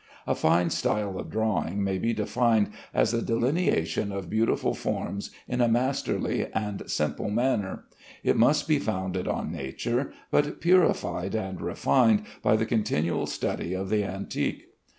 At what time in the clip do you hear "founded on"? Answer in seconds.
8.79-9.51